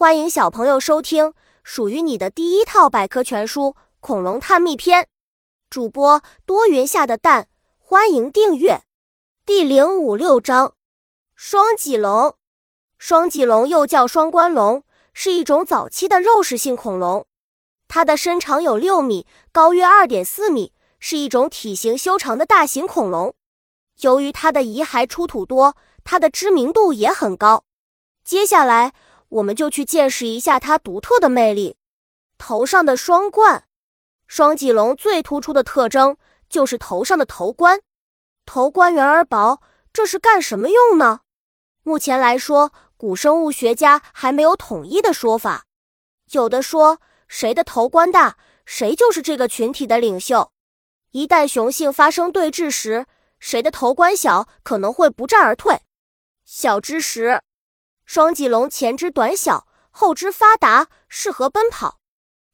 [0.00, 3.64] 欢迎小朋友收听属于你的第一套百科全书
[4.00, 5.02] 《恐龙探秘篇》，
[5.68, 8.80] 主播多云下的蛋，欢迎订阅。
[9.44, 10.72] 第零五六章：
[11.34, 12.34] 双脊龙。
[12.96, 17.26] 双脊龙又叫双关龙，是一种早期的肉食性恐龙。
[17.86, 23.34] 它的身长有六米，高约二点四米，是一种体型修长的大型恐龙。
[24.00, 27.64] 由于它的遗骸出土多，它的知名度也很高。
[28.24, 28.94] 接下来。
[29.30, 31.76] 我们就去见识一下它独特的魅力。
[32.38, 33.64] 头上的双冠，
[34.26, 36.16] 双脊龙最突出的特征
[36.48, 37.80] 就是头上的头冠。
[38.46, 39.60] 头冠圆而薄，
[39.92, 41.20] 这是干什么用呢？
[41.82, 45.66] 目前来说，古生物学家还没有统一的说法。
[46.32, 50.50] 有的说，谁的头冠大，谁就是这个群体的领袖。
[51.12, 53.06] 一旦雄性发生对峙时，
[53.38, 55.80] 谁的头冠小，可能会不战而退。
[56.44, 57.42] 小知识。
[58.12, 62.00] 双脊龙前肢短小，后肢发达，适合奔跑。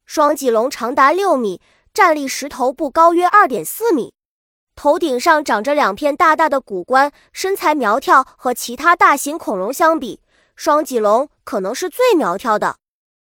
[0.04, 1.62] 双脊龙长达六米，
[1.94, 4.12] 站立时头部高约二点四米，
[4.74, 8.22] 头顶上长着两片大大的骨冠，身材苗条。
[8.36, 10.20] 和其他大型恐龙相比，
[10.54, 12.76] 双脊龙可能是最苗条的。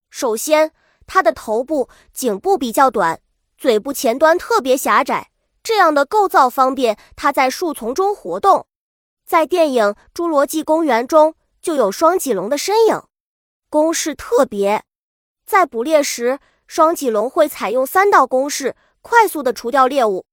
[0.09, 0.73] 首先，
[1.05, 3.21] 它的头部、颈部比较短，
[3.57, 5.31] 嘴部前端特别狭窄，
[5.63, 8.67] 这样的构造方便它在树丛中活动。
[9.25, 11.33] 在电影《侏罗纪公园》中。
[11.67, 13.03] 就有双脊龙的身影，
[13.69, 14.85] 公式特别。
[15.45, 20.25] 在捕猎时，双脊龙会采用三道公式，快速的除掉猎物。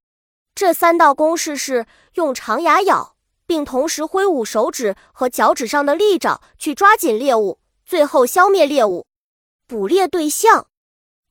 [0.54, 9.04] 这三道公式是用长牙咬，并同时挥舞手指和脚趾上的利爪去抓紧猎物，最后消灭猎物。
[9.66, 10.68] 捕猎对象，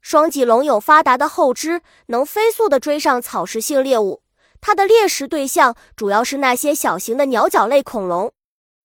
[0.02, 4.22] 双脊龙有发达的后肢，能飞速的追上草食性猎物。
[4.60, 8.34] 它的猎食对象主要是那些小型的鸟脚类恐龙。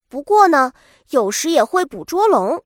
[0.09, 0.73] 不过呢，
[1.11, 2.64] 有时也会捕捉龙。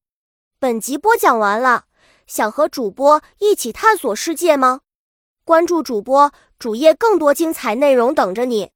[0.61, 1.87] 本集播讲完了，
[2.25, 4.83] 想和主播一起探索世界吗？
[5.45, 8.71] 关注主播主页，更多精彩内容等着你。